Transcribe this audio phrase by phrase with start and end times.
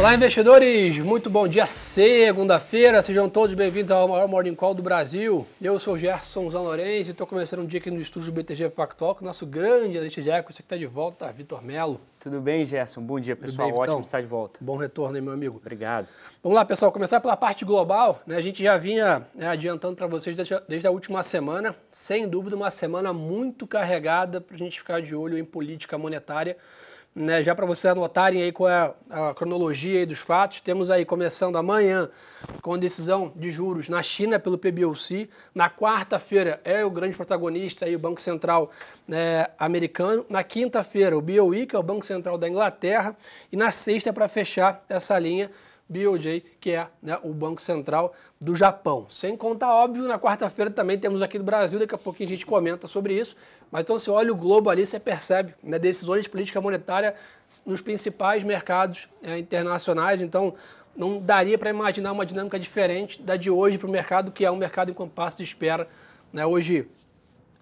[0.00, 0.98] Olá, investidores!
[0.98, 3.02] Muito bom dia, segunda-feira.
[3.02, 5.46] Sejam todos bem-vindos ao maior Morning Call do Brasil.
[5.60, 9.14] Eu sou o Gerson Zanlorenzi e estou começando um dia aqui no estúdio BTG Pactual
[9.14, 12.00] com o nosso grande analista de equity que está de volta, Vitor Melo.
[12.18, 13.02] Tudo bem, Gerson?
[13.02, 13.70] Bom dia, pessoal.
[13.70, 14.58] Bem, Ótimo estar de volta.
[14.58, 15.58] Bom retorno aí, meu amigo.
[15.58, 16.08] Obrigado.
[16.42, 16.90] Vamos lá, pessoal.
[16.90, 18.22] Começar pela parte global.
[18.26, 18.36] Né?
[18.36, 20.34] A gente já vinha né, adiantando para vocês
[20.66, 21.76] desde a última semana.
[21.90, 26.56] Sem dúvida, uma semana muito carregada para a gente ficar de olho em política monetária
[27.14, 31.56] né, já para vocês anotarem aí qual é a cronologia dos fatos, temos aí começando
[31.56, 32.08] amanhã
[32.62, 35.28] com a decisão de juros na China pelo PBOC.
[35.54, 38.70] Na quarta-feira é o grande protagonista aí, o Banco Central
[39.06, 40.24] né, americano.
[40.30, 43.16] Na quinta-feira o BOE, que é o Banco Central da Inglaterra.
[43.50, 45.50] E na sexta, para fechar essa linha,
[45.90, 49.06] BOJ, que é né, o Banco Central do Japão.
[49.10, 52.46] Sem contar, óbvio, na quarta-feira também temos aqui do Brasil, daqui a pouquinho a gente
[52.46, 53.34] comenta sobre isso.
[53.72, 57.14] Mas então, se olha o globo ali, você percebe né, decisões de política monetária
[57.66, 60.20] nos principais mercados é, internacionais.
[60.20, 60.54] Então,
[60.96, 64.50] não daria para imaginar uma dinâmica diferente da de hoje para o mercado, que é
[64.50, 65.88] um mercado em compasso de espera.
[66.32, 66.46] Né?
[66.46, 66.88] Hoje,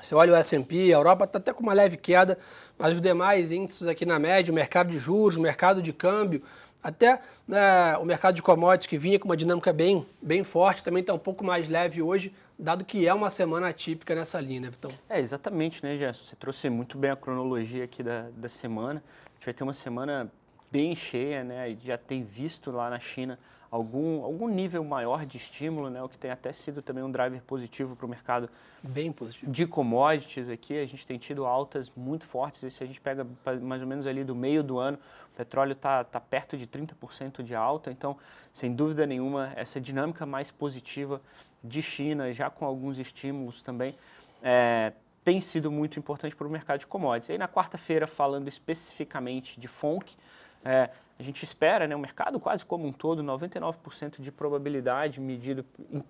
[0.01, 2.39] você olha o S&P, a Europa está até com uma leve queda,
[2.79, 6.43] mas os demais índices aqui na média, o mercado de juros, o mercado de câmbio,
[6.83, 11.01] até né, o mercado de commodities, que vinha com uma dinâmica bem, bem forte, também
[11.01, 14.71] está um pouco mais leve hoje, dado que é uma semana atípica nessa linha, né,
[14.71, 14.93] Vitão?
[15.09, 16.25] É, exatamente, né, Gerson?
[16.25, 19.03] Você trouxe muito bem a cronologia aqui da, da semana.
[19.27, 20.31] A gente vai ter uma semana
[20.71, 21.77] bem cheia, né?
[21.85, 23.39] Já tem visto lá na China
[23.71, 26.01] algum, algum nível maior de estímulo, né?
[26.03, 28.49] O que tem até sido também um driver positivo para o mercado
[28.83, 29.51] bem positivo.
[29.51, 30.79] de commodities aqui.
[30.79, 32.63] A gente tem tido altas muito fortes.
[32.63, 33.27] E se a gente pega
[33.61, 34.99] mais ou menos ali do meio do ano,
[35.33, 37.91] o petróleo está tá perto de 30% de alta.
[37.91, 38.17] Então,
[38.53, 41.21] sem dúvida nenhuma, essa dinâmica mais positiva
[41.63, 43.95] de China, já com alguns estímulos também,
[44.43, 44.93] é,
[45.25, 47.29] tem sido muito importante para o mercado de commodities.
[47.29, 50.17] E aí, na quarta-feira, falando especificamente de FONC,
[50.65, 55.65] é, a gente espera, né, o mercado quase como um todo, 99% de probabilidade medido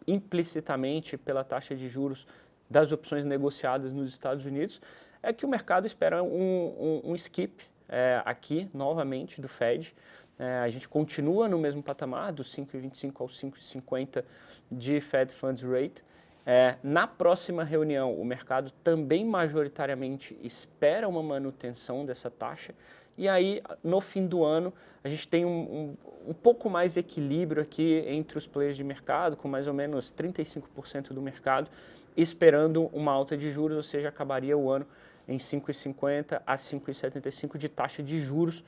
[0.07, 2.27] implicitamente pela taxa de juros
[2.69, 4.81] das opções negociadas nos Estados Unidos,
[5.23, 9.95] é que o mercado espera um, um, um skip é, aqui, novamente, do Fed.
[10.39, 14.25] É, a gente continua no mesmo patamar, dos 5,25 ao 5,50
[14.71, 16.05] de Fed Funds Rate.
[16.51, 22.75] É, na próxima reunião, o mercado também majoritariamente espera uma manutenção dessa taxa.
[23.19, 24.73] E aí, no fim do ano,
[25.05, 29.37] a gente tem um, um, um pouco mais equilíbrio aqui entre os players de mercado,
[29.37, 31.69] com mais ou menos 35% do mercado
[32.17, 34.87] esperando uma alta de juros, ou seja, acabaria o ano
[35.29, 38.65] em 5,50 a 5,75 de taxa de juros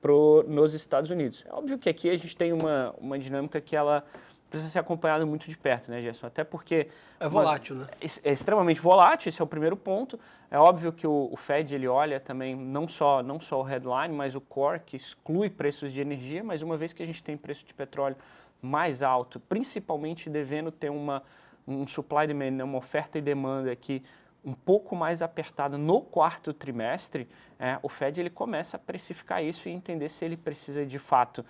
[0.00, 1.44] pro, nos Estados Unidos.
[1.48, 4.04] É óbvio que aqui a gente tem uma, uma dinâmica que ela
[4.54, 6.28] precisa ser acompanhado muito de perto, né, Gerson?
[6.28, 6.88] Até porque...
[7.18, 7.90] É volátil, uma, né?
[8.00, 10.18] É, é, extremamente volátil, esse é o primeiro ponto.
[10.48, 14.14] É óbvio que o, o, Fed, ele olha também não só, não só o headline,
[14.14, 17.36] mas o core, que exclui preços de energia, mas uma vez que a gente tem
[17.36, 18.16] preço de petróleo
[18.62, 21.22] mais alto, principalmente devendo ter uma,
[21.66, 24.02] um supply demand, né, uma oferta e demanda aqui
[24.44, 27.26] um pouco mais apertada no quarto trimestre,
[27.58, 31.44] é, o Fed ele começa a precificar isso e entender se ele precisa de fato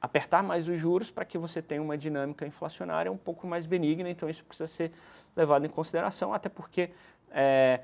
[0.00, 4.08] apertar mais os juros para que você tenha uma dinâmica inflacionária um pouco mais benigna,
[4.08, 4.92] então isso precisa ser
[5.36, 6.90] levado em consideração, até porque
[7.30, 7.80] é,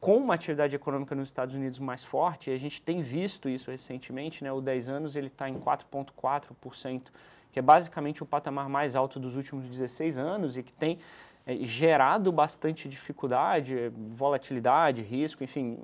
[0.00, 4.42] com uma atividade econômica nos Estados Unidos mais forte, a gente tem visto isso recentemente,
[4.42, 7.02] né, o 10 anos ele está em 4,4%,
[7.52, 10.98] que é basicamente o patamar mais alto dos últimos 16 anos e que tem
[11.46, 15.78] é, gerado bastante dificuldade, volatilidade, risco, enfim,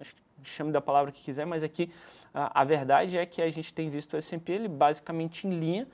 [0.49, 1.91] chame da palavra que quiser, mas aqui
[2.35, 5.87] a, a verdade é que a gente tem visto o S&P ele basicamente em linha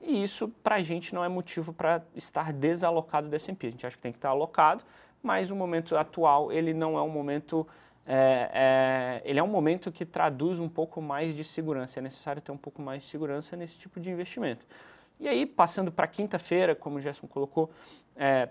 [0.00, 3.66] e isso para a gente não é motivo para estar desalocado do S&P.
[3.66, 4.82] A gente acha que tem que estar alocado,
[5.22, 7.66] mas o momento atual ele não é um momento
[8.06, 12.00] é, é, ele é um momento que traduz um pouco mais de segurança.
[12.00, 14.66] É necessário ter um pouco mais de segurança nesse tipo de investimento.
[15.20, 17.70] E aí, passando para quinta-feira, como o Gerson colocou,
[18.16, 18.48] é,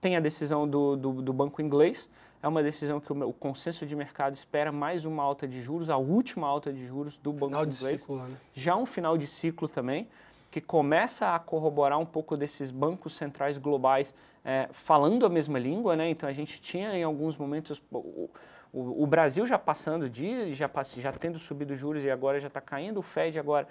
[0.00, 2.10] tem a decisão do, do, do banco inglês,
[2.42, 5.90] é uma decisão que o, o, consenso de mercado espera mais uma alta de juros,
[5.90, 8.00] a última alta de juros do Banco final Inglês.
[8.00, 8.36] Ciclo, né?
[8.54, 10.08] Já um final de ciclo também,
[10.50, 14.14] que começa a corroborar um pouco desses bancos centrais globais
[14.44, 16.08] é, falando a mesma língua, né?
[16.08, 18.30] Então a gente tinha em alguns momentos o,
[18.72, 22.60] o, o Brasil já passando de, já, já tendo subido juros e agora já está
[22.60, 23.66] caindo, o Fed agora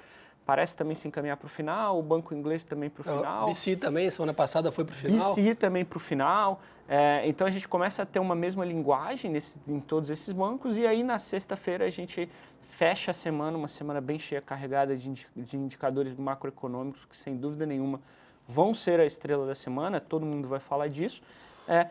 [0.47, 3.43] parece também se encaminhar para o final, o banco inglês também para o final.
[3.43, 5.35] O BC também, semana passada foi para o final.
[5.35, 6.61] BC também para o final.
[6.87, 10.77] É, então a gente começa a ter uma mesma linguagem nesse, em todos esses bancos
[10.77, 12.29] e aí na sexta-feira a gente
[12.69, 17.65] fecha a semana, uma semana bem cheia, carregada de, de indicadores macroeconômicos que sem dúvida
[17.65, 17.99] nenhuma
[18.47, 21.21] vão ser a estrela da semana, todo mundo vai falar disso.
[21.67, 21.87] É,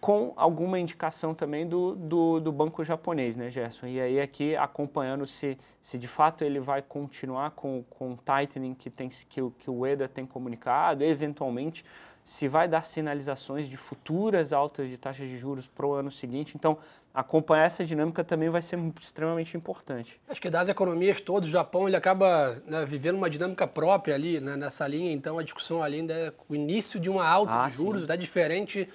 [0.00, 3.86] com alguma indicação também do, do, do, banco japonês, né, Gerson?
[3.86, 8.74] E aí aqui acompanhando se, se de fato ele vai continuar com, com o tightening
[8.74, 11.84] que, tem, que, que o EDA tem comunicado, eventualmente
[12.28, 16.52] se vai dar sinalizações de futuras altas de taxas de juros para o ano seguinte.
[16.54, 16.76] Então,
[17.14, 20.20] acompanhar essa dinâmica também vai ser extremamente importante.
[20.28, 24.40] Acho que das economias todas, o Japão ele acaba né, vivendo uma dinâmica própria ali
[24.40, 27.68] né, nessa linha, então a discussão ali ainda é o início de uma alta ah,
[27.68, 28.86] de juros, é diferente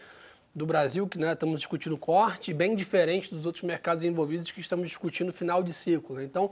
[0.56, 4.88] do Brasil, que né, estamos discutindo corte, bem diferente dos outros mercados envolvidos que estamos
[4.88, 6.16] discutindo final de ciclo.
[6.16, 6.24] Né?
[6.24, 6.52] Então,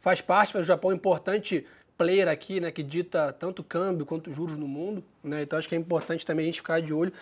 [0.00, 1.66] faz parte para o Japão importante
[1.96, 5.42] player aqui, né, que dita tanto câmbio quanto juros no mundo, né?
[5.42, 7.12] Então acho que é importante também a gente ficar de olho.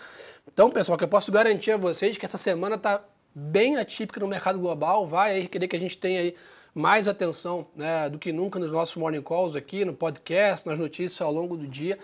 [0.51, 3.03] Então, pessoal, que eu posso garantir a vocês que essa semana está
[3.35, 6.35] bem atípica no mercado global, vai aí querer que a gente tenha aí
[6.73, 11.21] mais atenção, né, do que nunca nos nossos morning calls aqui, no podcast, nas notícias
[11.21, 11.99] ao longo do dia,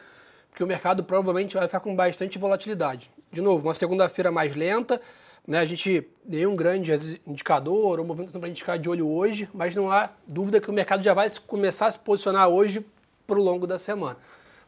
[0.50, 3.12] porque o mercado provavelmente vai ficar com bastante volatilidade.
[3.32, 5.00] De novo, uma segunda-feira mais lenta,
[5.48, 6.92] né, a gente nenhum grande
[7.26, 10.70] indicador ou movimento para a gente ficar de olho hoje, mas não há dúvida que
[10.70, 12.86] o mercado já vai começar a se posicionar hoje
[13.26, 14.18] para o longo da semana.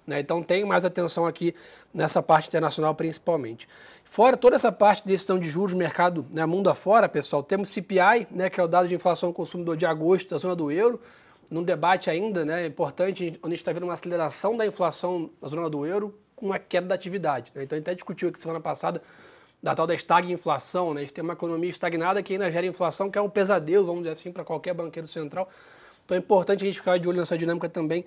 [0.05, 0.19] Né?
[0.19, 1.55] Então tem mais atenção aqui
[1.93, 3.67] nessa parte internacional principalmente.
[4.03, 8.27] Fora toda essa parte de decisão de juros, mercado né, mundo afora, pessoal, temos CPI,
[8.29, 10.99] né, que é o dado de inflação ao consumidor de agosto da zona do euro,
[11.49, 15.85] num debate ainda né, importante, onde está vendo uma aceleração da inflação na zona do
[15.85, 17.51] euro com uma queda da atividade.
[17.55, 17.63] Né?
[17.63, 19.01] Então a gente até discutiu aqui semana passada
[19.61, 21.01] da tal da estagnação, né?
[21.01, 24.01] A gente tem uma economia estagnada que ainda gera inflação, que é um pesadelo, vamos
[24.01, 25.47] dizer assim, para qualquer banqueiro central.
[26.03, 28.03] Então é importante a gente ficar de olho nessa dinâmica também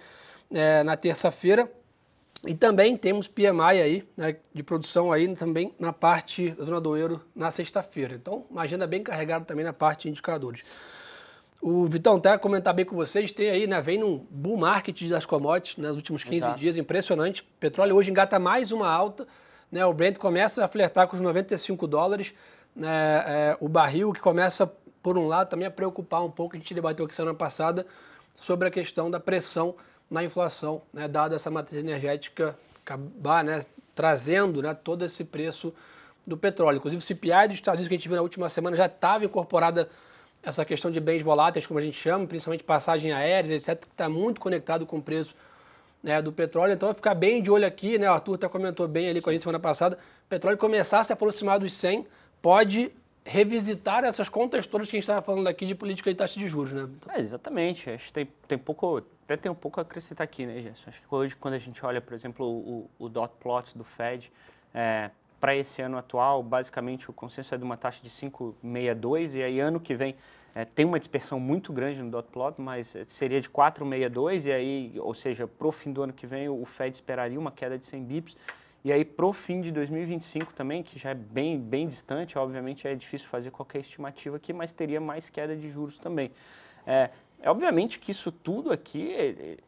[0.53, 1.71] é, na terça-feira.
[2.45, 6.97] E também temos PMI aí, né, de produção aí também na parte da zona do
[6.97, 8.17] euro na sexta-feira.
[8.17, 10.63] Então, uma agenda bem carregada também na parte de indicadores.
[11.66, 15.25] O Vitão, até comentar bem com vocês, tem aí, né, vem num bull market das
[15.25, 16.58] commodities né, nos últimos 15 Exato.
[16.58, 17.40] dias, impressionante.
[17.40, 19.26] O petróleo hoje engata mais uma alta,
[19.72, 22.34] né, o Brent começa a flertar com os 95 dólares.
[22.76, 22.87] Né,
[23.26, 24.70] é, o barril que começa,
[25.02, 27.87] por um lado, também a preocupar um pouco, a gente debateu aqui semana passada,
[28.34, 29.75] sobre a questão da pressão
[30.11, 33.62] na inflação, né, dada essa matriz energética acabar né,
[33.94, 35.72] trazendo né, todo esse preço
[36.26, 36.76] do petróleo.
[36.76, 39.25] Inclusive o CPI dos Estados Unidos que a gente viu na última semana já estava
[39.25, 39.88] incorporada
[40.44, 44.08] essa questão de bens voláteis, como a gente chama, principalmente passagem aérea, etc., que está
[44.08, 45.35] muito conectado com o preço
[46.02, 46.75] né, do petróleo.
[46.75, 48.11] Então, ficar bem de olho aqui, né?
[48.11, 49.99] O Arthur até comentou bem ali com a gente semana passada.
[50.26, 52.06] O petróleo começar a se aproximar dos 100,
[52.43, 52.93] pode
[53.25, 56.47] revisitar essas contas todas que a gente estava falando aqui de política de taxa de
[56.47, 56.88] juros, né?
[57.08, 57.88] É, exatamente.
[57.88, 60.90] Acho que tem, tem pouco, até tem um pouco a acrescentar aqui, né, Gerson?
[60.90, 64.31] Acho que hoje, quando a gente olha, por exemplo, o, o dot plot do Fed,
[64.75, 65.11] é,
[65.44, 69.61] para esse ano atual, basicamente o consenso é de uma taxa de 5,62 e aí
[69.61, 70.17] ano que vem
[70.55, 74.94] é, tem uma dispersão muito grande no dot plot, mas seria de 4,62 e aí,
[74.99, 77.87] ou seja, para o fim do ano que vem o Fed esperaria uma queda de
[77.87, 78.37] 100 bips.
[78.82, 82.88] E aí para o fim de 2025 também, que já é bem, bem distante, obviamente
[82.88, 86.31] é difícil fazer qualquer estimativa aqui, mas teria mais queda de juros também.
[86.87, 89.61] É, é obviamente que isso tudo aqui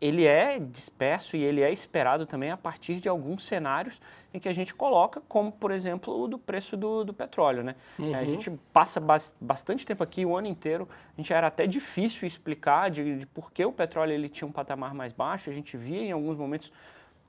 [0.00, 4.00] ele é disperso e ele é esperado também a partir de alguns cenários
[4.32, 7.62] em que a gente coloca, como por exemplo o do preço do, do petróleo.
[7.62, 7.76] Né?
[7.98, 8.14] Uhum.
[8.14, 9.00] A gente passa
[9.40, 13.52] bastante tempo aqui, o ano inteiro, a gente era até difícil explicar de, de por
[13.52, 16.72] que o petróleo ele tinha um patamar mais baixo, a gente via em alguns momentos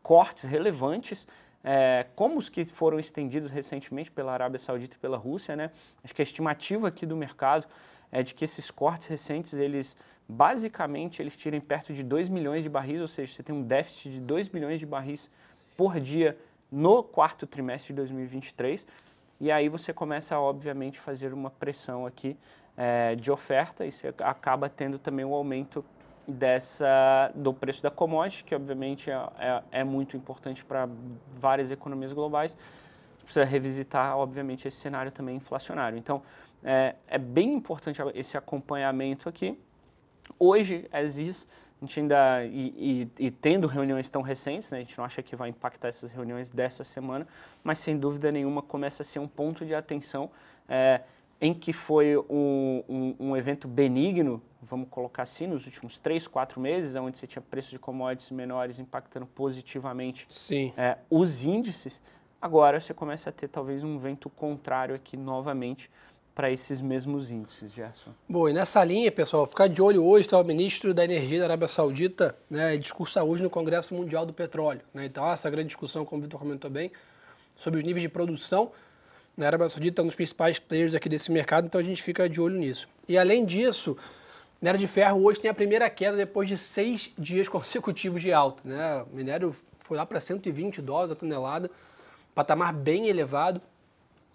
[0.01, 1.27] cortes relevantes,
[1.63, 5.55] é, como os que foram estendidos recentemente pela Arábia Saudita e pela Rússia.
[5.55, 5.71] Né?
[6.03, 7.65] Acho que a estimativa aqui do mercado
[8.11, 12.69] é de que esses cortes recentes, eles basicamente eles tiram perto de 2 milhões de
[12.69, 15.29] barris, ou seja, você tem um déficit de 2 milhões de barris
[15.77, 16.37] por dia
[16.71, 18.87] no quarto trimestre de 2023.
[19.39, 22.37] E aí você começa a, obviamente, fazer uma pressão aqui
[22.77, 25.83] é, de oferta e você acaba tendo também um aumento
[26.27, 30.89] dessa, do preço da commodity, que obviamente é, é, é muito importante para
[31.35, 32.57] várias economias globais.
[33.23, 35.97] Precisa revisitar, obviamente, esse cenário também inflacionário.
[35.97, 36.21] Então,
[36.63, 39.57] é, é bem importante esse acompanhamento aqui.
[40.39, 41.47] Hoje, as is,
[41.81, 45.21] a gente ainda, e, e, e, tendo reuniões tão recentes, né, a gente não acha
[45.21, 47.27] que vai impactar essas reuniões dessa semana,
[47.63, 50.31] mas sem dúvida nenhuma começa a ser um ponto de atenção
[50.69, 51.01] é,
[51.39, 56.59] em que foi um, um, um, evento benigno, vamos colocar assim, nos últimos três, quatro
[56.59, 60.25] meses, onde você tinha preços de commodities menores impactando positivamente
[60.77, 62.01] é, os índices,
[62.41, 65.89] agora você começa a ter talvez um vento contrário aqui novamente,
[66.35, 68.11] para esses mesmos índices, Gerson?
[68.27, 71.45] Bom, e nessa linha, pessoal, ficar de olho hoje, está o ministro da Energia da
[71.45, 74.81] Arábia Saudita, né, discursa hoje no Congresso Mundial do Petróleo.
[74.93, 75.05] Né?
[75.05, 76.91] Então, essa grande discussão, como o Vitor comentou bem,
[77.55, 78.69] sobre os níveis de produção.
[79.37, 82.27] Na Arábia Saudita é um dos principais players aqui desse mercado, então a gente fica
[82.27, 82.87] de olho nisso.
[83.07, 83.97] E além disso,
[84.61, 88.61] minério de ferro hoje tem a primeira queda depois de seis dias consecutivos de alta.
[88.65, 89.05] Né?
[89.09, 91.71] O minério foi lá para 120 dólares a tonelada,
[92.33, 93.61] patamar bem elevado.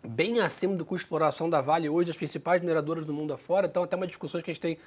[0.03, 3.67] Bem acima do custo de exploração da Vale hoje, as principais mineradoras do mundo afora.
[3.67, 4.79] Então, até uma discussão que a gente tem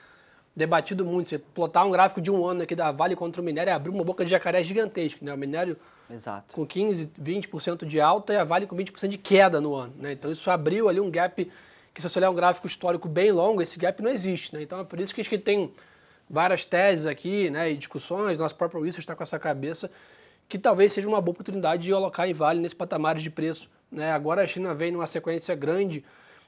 [0.55, 1.29] debatido muito.
[1.29, 3.89] Se plotar um gráfico de um ano aqui da Vale contra o minério é abrir
[3.89, 5.19] uma boca de jacaré gigantesca.
[5.23, 5.33] Né?
[5.33, 5.77] O minério
[6.09, 6.53] Exato.
[6.53, 9.93] com 15%, 20% de alta e a Vale com 20% de queda no ano.
[9.97, 10.13] Né?
[10.13, 11.51] Então, isso abriu ali um gap
[11.93, 14.53] que, se você olhar um gráfico histórico bem longo, esse gap não existe.
[14.55, 14.63] Né?
[14.63, 15.71] Então, é por isso que a gente tem
[16.29, 18.39] várias teses aqui né, e discussões.
[18.39, 19.89] Nosso próprio Research está com essa cabeça
[20.47, 23.69] que talvez seja uma boa oportunidade de alocar em Vale nesses patamares de preço.
[23.91, 24.11] Né?
[24.11, 26.03] Agora a China vem numa sequência grande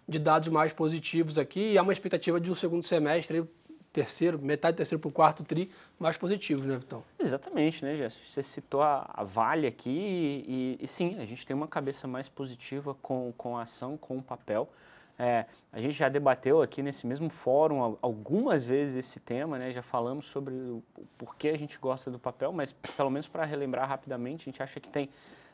[0.08, 3.44] de dados mais positivos aqui e há uma expectativa de um segundo semestre,
[3.92, 7.04] terceiro, metade do terceiro para o quarto tri, mais positivos, né, Vitão?
[7.18, 8.26] Exatamente, né, Jéssica?
[8.30, 12.08] Você citou a, a Vale aqui e, e, e, sim, a gente tem uma cabeça
[12.08, 14.70] mais positiva com, com a ação, com o papel.
[15.18, 19.72] É, a gente já debateu aqui nesse mesmo fórum algumas vezes esse tema, né?
[19.72, 20.84] já falamos sobre o
[21.18, 24.80] porquê a gente gosta do papel, mas pelo menos para relembrar rapidamente, a gente acha
[24.80, 25.10] que tem,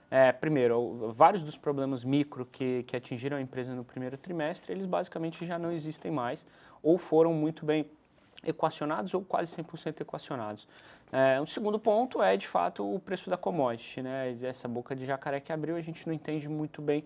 [0.10, 4.86] é, primeiro, vários dos problemas micro que, que atingiram a empresa no primeiro trimestre, eles
[4.86, 6.46] basicamente já não existem mais
[6.82, 7.86] ou foram muito bem
[8.44, 10.68] equacionados ou quase 100% equacionados.
[11.12, 14.02] É, um segundo ponto é, de fato, o preço da commodity.
[14.02, 14.36] Né?
[14.42, 17.04] Essa boca de jacaré que abriu, a gente não entende muito bem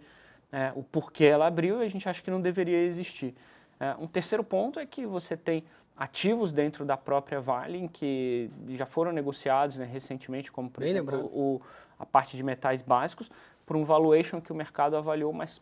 [0.51, 3.35] é, o porquê ela abriu e a gente acha que não deveria existir.
[3.79, 5.63] É, um terceiro ponto é que você tem
[5.97, 11.25] ativos dentro da própria Vale que já foram negociados né, recentemente, como por Bem exemplo
[11.25, 11.61] o,
[11.97, 13.31] a parte de metais básicos,
[13.65, 15.61] por um valuation que o mercado avaliou mais,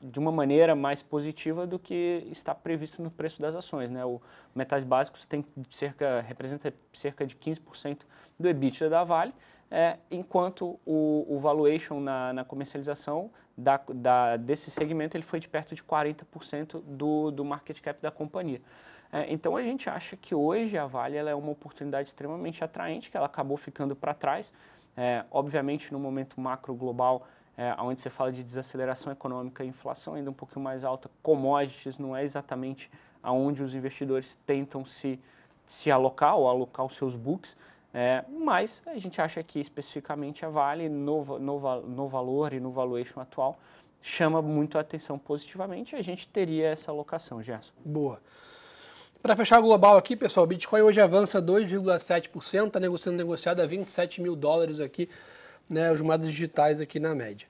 [0.00, 3.90] de uma maneira mais positiva do que está previsto no preço das ações.
[3.90, 4.04] Né?
[4.04, 4.20] O
[4.54, 7.98] metais básicos tem cerca, representa cerca de 15%
[8.38, 9.34] do EBITDA da Vale,
[9.74, 15.48] é, enquanto o, o valuation na, na comercialização da, da, desse segmento ele foi de
[15.48, 18.60] perto de 40% do, do market cap da companhia.
[19.10, 23.16] É, então a gente acha que hoje a Vale é uma oportunidade extremamente atraente, que
[23.16, 24.52] ela acabou ficando para trás.
[24.94, 27.26] É, obviamente, no momento macro global,
[27.56, 32.14] é, onde você fala de desaceleração econômica inflação ainda um pouquinho mais alta, commodities não
[32.14, 32.90] é exatamente
[33.22, 35.18] aonde os investidores tentam se,
[35.66, 37.56] se alocar ou alocar os seus books.
[37.94, 42.70] É, mas a gente acha que especificamente a Vale, no, no, no valor e no
[42.70, 43.58] valuation atual,
[44.00, 47.72] chama muito a atenção positivamente a gente teria essa alocação, Gerson.
[47.84, 48.20] Boa.
[49.22, 53.66] Para fechar o global aqui, pessoal, o Bitcoin hoje avança 2,7%, está negociando negociado a
[53.66, 55.08] 27 mil dólares aqui,
[55.70, 57.46] né, os moedas digitais aqui na média.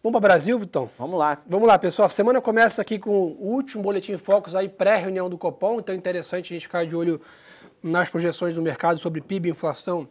[0.00, 0.88] Vamos para o Brasil, Vitão?
[0.96, 1.42] Vamos lá.
[1.44, 2.06] Vamos lá, pessoal.
[2.06, 5.98] A semana começa aqui com o último boletim Focus aí, pré-reunião do Copom, então é
[5.98, 7.20] interessante a gente ficar de olho
[7.82, 10.08] nas projeções do mercado sobre PIB, inflação,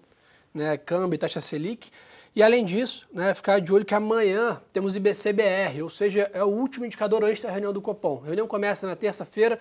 [0.54, 1.90] né, câmbio e taxa Selic.
[2.36, 6.48] E além disso, né, ficar de olho que amanhã temos IBCBR, ou seja, é o
[6.48, 8.22] último indicador antes da reunião do Copom.
[8.24, 9.60] A reunião começa na terça-feira,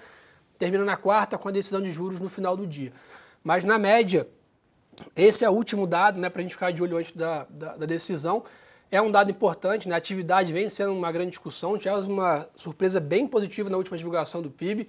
[0.59, 2.93] termina na quarta com a decisão de juros no final do dia.
[3.43, 4.29] Mas na média,
[5.15, 7.77] esse é o último dado né, para a gente ficar de olho antes da, da,
[7.77, 8.45] da, decisão.
[8.91, 9.95] É um dado importante, né?
[9.95, 14.41] a atividade vem sendo uma grande discussão, tivemos uma surpresa bem positiva na última divulgação
[14.41, 14.89] do PIB.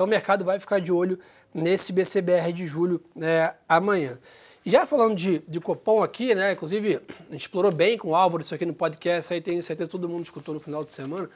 [0.00, 1.18] Então o mercado vai ficar de olho
[1.52, 4.18] nesse BCBR de julho é, amanhã.
[4.64, 6.52] E já falando de, de Copom aqui, né?
[6.52, 9.86] Inclusive, a gente explorou bem com o Álvaro isso aqui no podcast, aí tenho certeza
[9.86, 11.28] que todo mundo escutou no final de semana.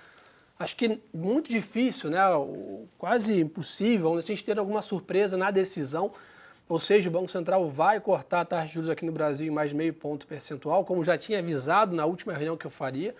[0.59, 2.21] Acho que muito difícil, né?
[2.97, 6.11] Quase impossível a gente ter alguma surpresa na decisão.
[6.67, 9.51] Ou seja, o Banco Central vai cortar a taxa de juros aqui no Brasil em
[9.51, 13.15] mais meio ponto percentual, como já tinha avisado na última reunião que eu faria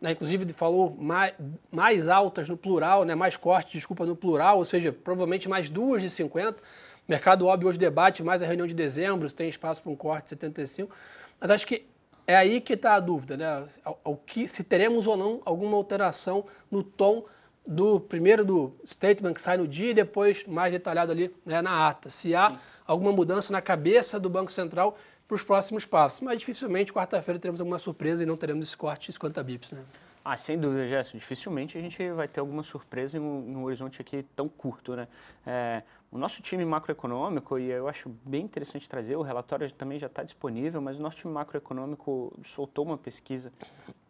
[0.00, 1.34] né, inclusive falou mais,
[1.70, 6.02] mais altas no plural, né, mais cortes, desculpa, no plural, ou seja, provavelmente mais duas
[6.02, 6.60] de 50.
[6.60, 9.96] O mercado óbvio hoje debate mais a reunião de dezembro, se tem espaço para um
[9.96, 10.94] corte de 75.
[11.40, 11.86] Mas acho que
[12.26, 13.66] é aí que está a dúvida, né?
[13.82, 17.24] Ao, ao, que, se teremos ou não alguma alteração no tom
[17.66, 21.88] do primeiro do statement que sai no dia e depois mais detalhado ali né, na
[21.88, 22.10] ata.
[22.10, 22.58] Se há Sim.
[22.86, 24.96] alguma mudança na cabeça do Banco Central
[25.28, 26.22] para os próximos passos.
[26.22, 29.72] Mas dificilmente quarta-feira teremos alguma surpresa e não teremos esse corte de 50 bips.
[29.72, 29.84] Né?
[30.24, 31.18] Ah, sem dúvida, Gerson.
[31.18, 34.96] Dificilmente a gente vai ter alguma surpresa em um, em um horizonte aqui tão curto.
[34.96, 35.06] Né?
[35.46, 40.06] É, o nosso time macroeconômico, e eu acho bem interessante trazer, o relatório também já
[40.06, 43.52] está disponível, mas o nosso time macroeconômico soltou uma pesquisa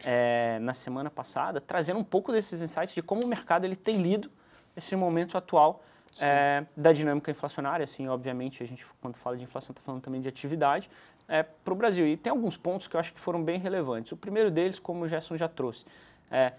[0.00, 4.00] é, na semana passada, trazendo um pouco desses insights de como o mercado ele tem
[4.00, 4.30] lido
[4.76, 5.82] esse momento atual
[6.20, 10.20] é, da dinâmica inflacionária, assim, obviamente, a gente, quando fala de inflação, está falando também
[10.20, 10.90] de atividade,
[11.28, 12.06] é, para o Brasil.
[12.06, 14.12] E tem alguns pontos que eu acho que foram bem relevantes.
[14.12, 15.84] O primeiro deles, como o Gerson já trouxe,
[16.30, 16.52] é,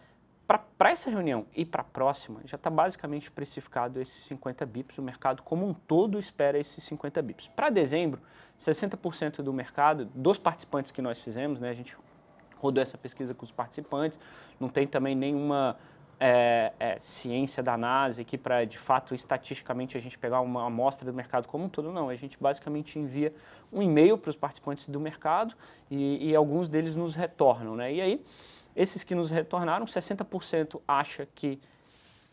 [0.77, 4.97] para essa reunião e para a próxima, já está basicamente precificado esses 50 bips.
[4.97, 7.47] O mercado como um todo espera esses 50 bips.
[7.49, 8.19] Para dezembro,
[8.59, 11.95] 60% do mercado, dos participantes que nós fizemos, né, a gente
[12.57, 14.19] rodou essa pesquisa com os participantes,
[14.59, 15.77] não tem também nenhuma
[16.19, 21.09] é, é, ciência da NASA aqui para, de fato, estatisticamente a gente pegar uma amostra
[21.09, 22.09] do mercado como um todo, não.
[22.09, 23.33] A gente basicamente envia
[23.71, 25.55] um e-mail para os participantes do mercado
[25.89, 27.93] e, e, alguns deles nos retornam, né?
[27.93, 28.25] E aí,
[28.75, 31.59] Esses que nos retornaram, 60% acha que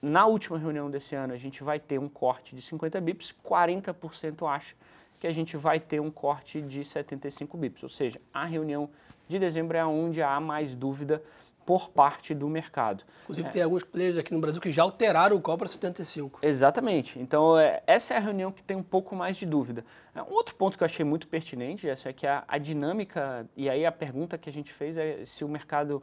[0.03, 4.47] na última reunião desse ano a gente vai ter um corte de 50 bips, 40%
[4.49, 4.75] acha
[5.19, 8.91] que a gente vai ter um corte de 75 bips, ou seja, a reunião
[9.27, 11.23] de dezembro é onde há mais dúvida
[11.67, 13.03] por parte do mercado.
[13.25, 13.51] Inclusive, é.
[13.51, 16.39] tem alguns players aqui no Brasil que já alteraram o call para 75.
[16.41, 17.19] Exatamente.
[17.19, 19.85] Então, é, essa é a reunião que tem um pouco mais de dúvida.
[20.15, 23.69] É, um outro ponto que eu achei muito pertinente é que a, a, dinâmica, e
[23.69, 26.01] aí a pergunta que a gente fez é se o mercado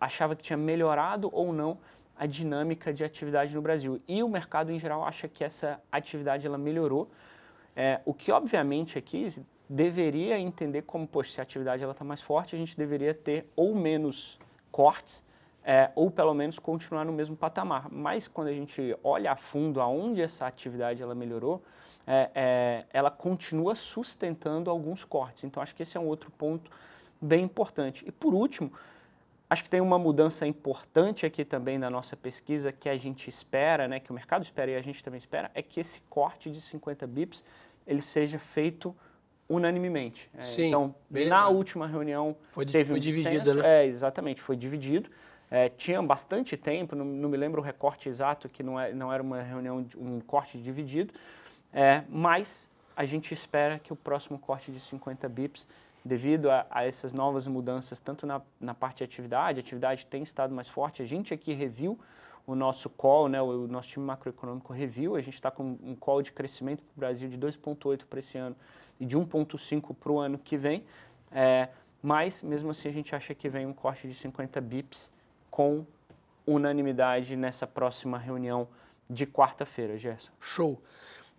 [0.00, 1.78] achava que tinha melhorado ou não
[2.16, 4.00] a dinâmica de atividade no Brasil.
[4.08, 7.10] E o mercado, em geral, acha que essa atividade ela melhorou.
[7.76, 9.26] É, o que, obviamente, aqui
[9.68, 13.74] deveria entender como, poxa, se a atividade está mais forte, a gente deveria ter ou
[13.74, 14.38] menos
[14.74, 15.22] cortes,
[15.62, 17.88] é, ou pelo menos continuar no mesmo patamar.
[17.92, 21.62] Mas quando a gente olha a fundo aonde essa atividade ela melhorou,
[22.04, 25.44] é, é, ela continua sustentando alguns cortes.
[25.44, 26.72] Então acho que esse é um outro ponto
[27.20, 28.04] bem importante.
[28.04, 28.72] E por último,
[29.48, 33.86] acho que tem uma mudança importante aqui também na nossa pesquisa que a gente espera,
[33.86, 36.60] né, que o mercado espera e a gente também espera, é que esse corte de
[36.60, 37.44] 50 bips
[37.86, 38.92] ele seja feito
[39.48, 40.28] unanimemente.
[40.36, 43.82] É, Sim, então, na última reunião foi, teve foi um dividido, né?
[43.82, 45.10] É, exatamente, foi dividido.
[45.50, 49.12] É, tinha bastante tempo, não, não, me lembro o recorte exato, que não, é, não
[49.12, 51.12] era uma reunião, um corte dividido,
[51.72, 55.66] é, mas a gente espera que o próximo corte de 50 bips,
[56.04, 60.22] devido a, a essas novas mudanças, tanto na, na parte de atividade, a atividade tem
[60.22, 61.98] estado mais forte, a gente aqui reviu
[62.46, 66.22] o nosso call, né, o nosso time macroeconômico reviu, a gente está com um call
[66.22, 68.54] de crescimento para o Brasil de 2,8 para esse ano
[69.00, 70.84] e de 1,5 para o ano que vem,
[71.32, 71.68] é,
[72.02, 75.10] mas mesmo assim a gente acha que vem um corte de 50 bips
[75.50, 75.86] com
[76.46, 78.68] unanimidade nessa próxima reunião
[79.08, 80.30] de quarta-feira, Gerson.
[80.38, 80.82] Show.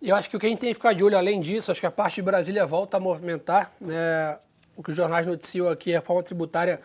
[0.02, 1.80] Eu acho que o que a gente tem que ficar de olho, além disso, acho
[1.80, 3.72] que a parte de Brasília volta a movimentar.
[3.80, 4.38] Né,
[4.76, 6.80] o que os jornais noticiam aqui, a reforma tributária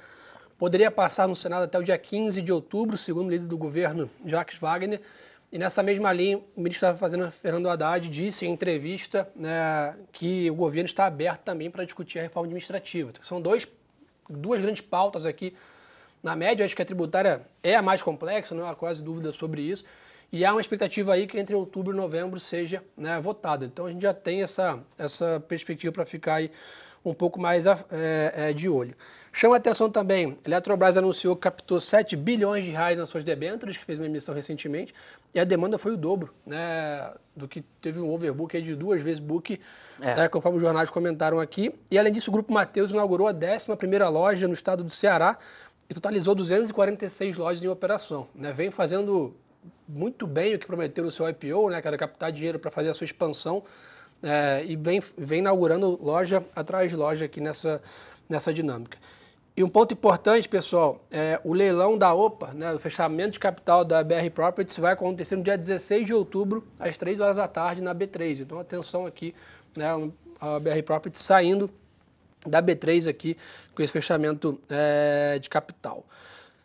[0.62, 4.08] poderia passar no Senado até o dia 15 de outubro, segundo o líder do governo,
[4.24, 5.02] Jacques Wagner.
[5.52, 10.52] E nessa mesma linha, o ministro estava fazendo, Fernando Haddad, disse em entrevista né, que
[10.52, 13.12] o governo está aberto também para discutir a reforma administrativa.
[13.24, 13.68] São dois,
[14.30, 15.56] duas grandes pautas aqui.
[16.22, 19.64] Na média, acho que a tributária é a mais complexa, não há quase dúvida sobre
[19.64, 19.84] isso.
[20.32, 23.66] E há uma expectativa aí que entre outubro e novembro seja né, votado.
[23.66, 26.52] Então a gente já tem essa, essa perspectiva para ficar aí
[27.04, 27.76] um pouco mais é,
[28.36, 28.96] é, de olho.
[29.34, 33.78] Chama atenção também, a Eletrobras anunciou que captou 7 bilhões de reais nas suas debêntures,
[33.78, 34.94] que fez uma emissão recentemente,
[35.34, 39.22] e a demanda foi o dobro, né, do que teve um overbook de duas vezes
[39.22, 39.60] book,
[40.02, 40.16] é.
[40.16, 41.74] né, conforme os jornais comentaram aqui.
[41.90, 45.38] E além disso, o Grupo Mateus inaugurou a 11ª loja no estado do Ceará
[45.90, 48.28] e totalizou 246 lojas em operação.
[48.36, 49.34] Né, vem fazendo
[49.88, 52.90] muito bem o que prometeu no seu IPO, né, que era captar dinheiro para fazer
[52.90, 53.64] a sua expansão,
[54.24, 57.82] é, e vem, vem inaugurando loja atrás de loja aqui nessa,
[58.30, 58.98] nessa dinâmica.
[59.56, 63.84] E um ponto importante, pessoal, é o leilão da OPA, né, o fechamento de capital
[63.84, 67.82] da BR Properties vai acontecer no dia 16 de outubro, às 3 horas da tarde,
[67.82, 68.40] na B3.
[68.40, 69.36] Então, atenção aqui,
[69.76, 69.88] né,
[70.40, 71.70] a BR Properties saindo
[72.46, 73.38] da B3 aqui
[73.76, 76.06] com esse fechamento é, de capital.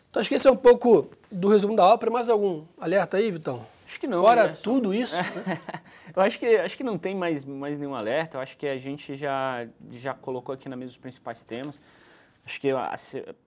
[0.09, 2.11] Então, acho que esse é um pouco do resumo da ópera.
[2.11, 3.67] Mais algum alerta aí, Vitão?
[3.87, 4.23] Acho que não.
[4.23, 4.57] Fora né?
[4.61, 5.15] tudo isso?
[5.15, 5.61] Né?
[6.15, 8.37] eu acho que, acho que não tem mais, mais nenhum alerta.
[8.37, 11.81] Eu acho que a gente já, já colocou aqui na mesa os principais temas.
[12.45, 12.69] Acho que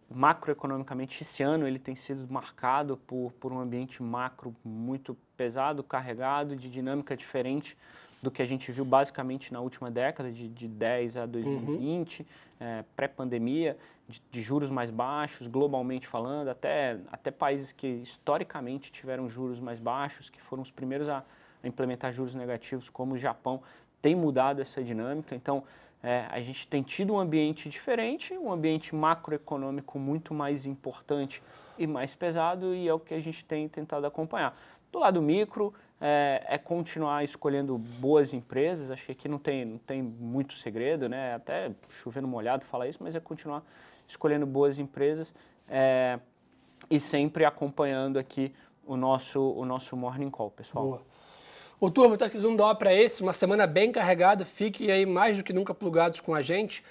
[0.10, 6.56] macroeconomicamente esse ano ele tem sido marcado por, por um ambiente macro muito pesado, carregado,
[6.56, 7.78] de dinâmica diferente
[8.22, 12.26] do que a gente viu basicamente na última década, de, de 10 a 2020, uhum.
[12.60, 13.78] é, pré-pandemia,
[14.08, 19.80] de, de, juros mais baixos, globalmente falando, até, até países que historicamente tiveram juros mais
[19.80, 21.24] baixos, que foram os primeiros a,
[21.64, 23.62] a implementar juros negativos, como o Japão,
[24.02, 25.36] tem mudado essa dinâmica.
[25.36, 25.64] Então,
[26.02, 31.42] é, a gente tem tido um ambiente diferente, um ambiente macroeconômico muito mais importante
[31.78, 34.58] e mais pesado, e é o que a gente tem tentado acompanhar.
[34.92, 39.78] Do lado micro, é, é, continuar escolhendo boas empresas, acho que aqui não tem, não
[39.78, 41.36] tem muito segredo, né?
[41.36, 43.64] até chovendo molhado falar isso, mas é continuar
[44.08, 45.36] escolhendo boas empresas
[45.68, 46.20] é,
[46.90, 48.54] e sempre acompanhando aqui
[48.86, 50.86] o nosso, o nosso Morning Call, pessoal.
[50.86, 51.02] Boa.
[51.80, 54.44] O Turbo tá aqui Zoom dó para esse, uma semana bem carregada.
[54.44, 56.84] Fiquem aí mais do que nunca plugados com a gente.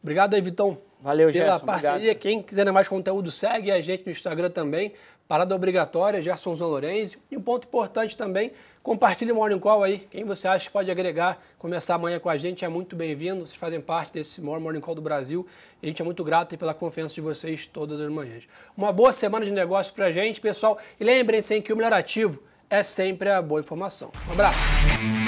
[0.00, 0.78] Obrigado aí, Vitão.
[1.00, 1.66] Valeu, pela Gerson.
[1.66, 1.96] parceria.
[1.96, 2.18] Obrigado.
[2.18, 4.92] Quem quiser mais conteúdo, segue a gente no Instagram também.
[5.28, 7.18] Parada obrigatória, Gerson Lorenzi.
[7.30, 10.06] E um ponto importante também, compartilhe o Morning Call aí.
[10.10, 13.44] Quem você acha que pode agregar, começar amanhã com a gente, é muito bem-vindo.
[13.44, 15.46] Vocês fazem parte desse Morning Call do Brasil.
[15.82, 18.46] E a gente é muito grato pela confiança de vocês todas as manhãs.
[18.76, 20.78] Uma boa semana de negócio pra gente, pessoal.
[21.00, 24.12] E lembrem-se que o melhor ativo é sempre a boa informação.
[24.28, 25.25] Um abraço.